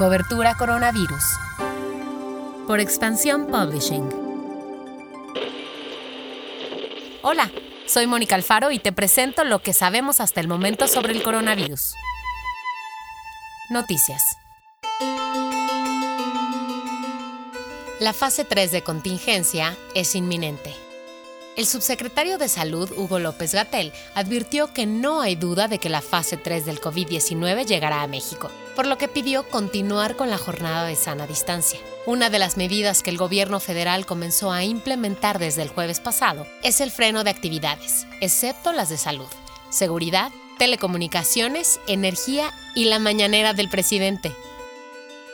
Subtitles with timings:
[0.00, 1.22] Cobertura Coronavirus.
[2.66, 4.08] Por Expansión Publishing.
[7.20, 7.50] Hola,
[7.84, 11.92] soy Mónica Alfaro y te presento lo que sabemos hasta el momento sobre el coronavirus.
[13.68, 14.38] Noticias.
[18.00, 20.74] La fase 3 de contingencia es inminente.
[21.60, 26.00] El subsecretario de Salud, Hugo López Gatel, advirtió que no hay duda de que la
[26.00, 30.86] fase 3 del COVID-19 llegará a México, por lo que pidió continuar con la jornada
[30.86, 31.78] de sana distancia.
[32.06, 36.46] Una de las medidas que el gobierno federal comenzó a implementar desde el jueves pasado
[36.62, 39.28] es el freno de actividades, excepto las de salud,
[39.68, 44.32] seguridad, telecomunicaciones, energía y la mañanera del presidente.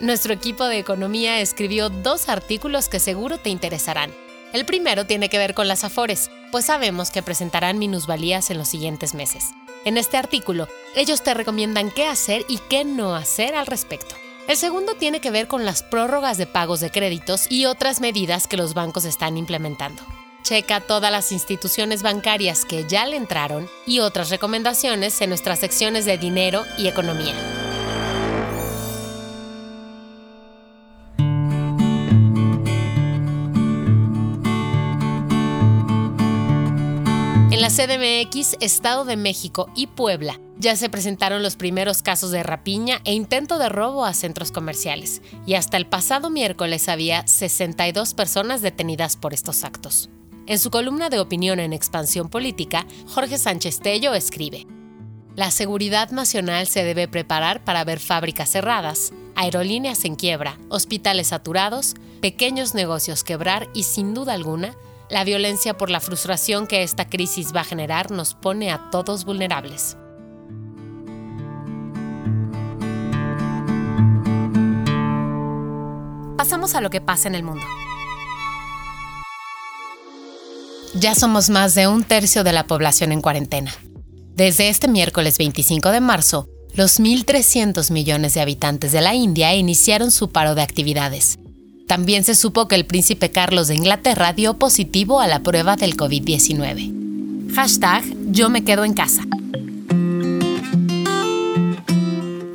[0.00, 4.23] Nuestro equipo de economía escribió dos artículos que seguro te interesarán.
[4.54, 8.68] El primero tiene que ver con las afores, pues sabemos que presentarán minusvalías en los
[8.68, 9.50] siguientes meses.
[9.84, 14.14] En este artículo, ellos te recomiendan qué hacer y qué no hacer al respecto.
[14.46, 18.46] El segundo tiene que ver con las prórrogas de pagos de créditos y otras medidas
[18.46, 20.04] que los bancos están implementando.
[20.44, 26.04] Checa todas las instituciones bancarias que ya le entraron y otras recomendaciones en nuestras secciones
[26.04, 27.34] de dinero y economía.
[37.54, 42.42] En la CDMX, Estado de México y Puebla ya se presentaron los primeros casos de
[42.42, 48.14] rapiña e intento de robo a centros comerciales, y hasta el pasado miércoles había 62
[48.14, 50.10] personas detenidas por estos actos.
[50.46, 54.66] En su columna de opinión en Expansión Política, Jorge Sánchez Tello escribe,
[55.36, 61.94] La seguridad nacional se debe preparar para ver fábricas cerradas, aerolíneas en quiebra, hospitales saturados,
[62.20, 64.74] pequeños negocios quebrar y, sin duda alguna,
[65.14, 69.24] la violencia por la frustración que esta crisis va a generar nos pone a todos
[69.24, 69.96] vulnerables.
[76.36, 77.62] Pasamos a lo que pasa en el mundo.
[80.96, 83.72] Ya somos más de un tercio de la población en cuarentena.
[84.34, 90.10] Desde este miércoles 25 de marzo, los 1.300 millones de habitantes de la India iniciaron
[90.10, 91.38] su paro de actividades.
[91.86, 95.96] También se supo que el príncipe Carlos de Inglaterra dio positivo a la prueba del
[95.96, 97.52] COVID-19.
[97.54, 99.22] Hashtag Yo me quedo en casa.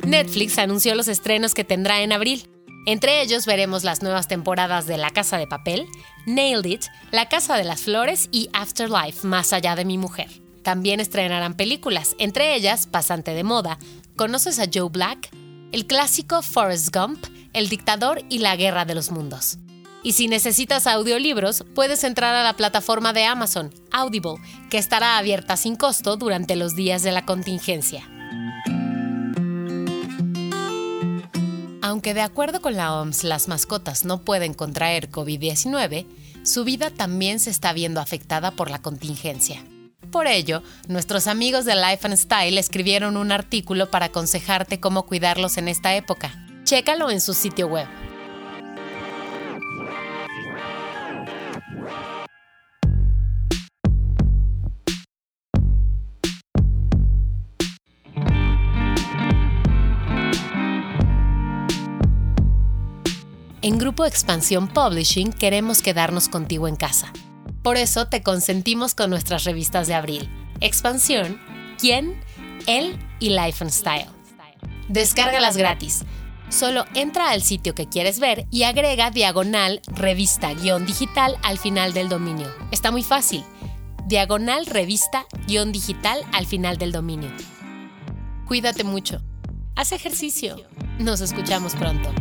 [0.04, 2.48] Netflix anunció los estrenos que tendrá en abril.
[2.86, 5.86] Entre ellos veremos las nuevas temporadas de La Casa de Papel,
[6.26, 6.82] Nailed It,
[7.12, 10.28] La Casa de las Flores y Afterlife, Más allá de mi mujer.
[10.62, 13.78] También estrenarán películas, entre ellas Pasante de Moda,
[14.16, 15.30] ¿Conoces a Joe Black?
[15.72, 19.58] El clásico Forrest Gump, El Dictador y La Guerra de los Mundos.
[20.02, 24.36] Y si necesitas audiolibros, puedes entrar a la plataforma de Amazon, Audible,
[24.70, 28.08] que estará abierta sin costo durante los días de la contingencia.
[31.82, 36.06] Aunque de acuerdo con la OMS las mascotas no pueden contraer COVID-19,
[36.44, 39.64] su vida también se está viendo afectada por la contingencia.
[40.12, 45.58] Por ello, nuestros amigos de Life and Style escribieron un artículo para aconsejarte cómo cuidarlos
[45.58, 46.46] en esta época.
[46.70, 47.88] Chécalo en su sitio web.
[63.62, 67.12] En Grupo Expansión Publishing queremos quedarnos contigo en casa.
[67.64, 70.30] Por eso te consentimos con nuestras revistas de abril.
[70.60, 71.40] Expansión,
[71.80, 72.22] Quién,
[72.68, 74.20] Él y Life and Style.
[74.88, 76.04] Descárgalas gratis.
[76.50, 82.52] Solo entra al sitio que quieres ver y agrega diagonal revista-digital al final del dominio.
[82.72, 83.44] Está muy fácil.
[84.08, 87.30] Diagonal revista-digital al final del dominio.
[88.48, 89.22] Cuídate mucho.
[89.76, 90.56] Haz ejercicio.
[90.98, 92.12] Nos escuchamos pronto.